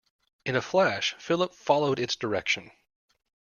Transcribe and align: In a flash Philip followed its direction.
In 0.45 0.55
a 0.55 0.63
flash 0.63 1.13
Philip 1.19 1.53
followed 1.53 1.99
its 1.99 2.15
direction. 2.15 2.71